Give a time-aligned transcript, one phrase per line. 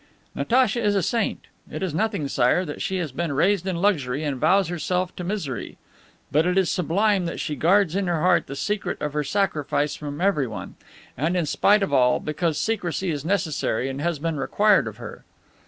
[0.33, 1.45] "Natacha is a saint.
[1.71, 5.23] It is nothing, Sire, that she has been raised in luxury, and vows herself to
[5.23, 5.77] misery;
[6.31, 9.93] but it is sublime that she guards in her heart the secret of her sacrifice
[9.95, 10.73] from everyone,
[11.15, 15.23] and, in spite of all, because secrecy is necessary and has been required of her.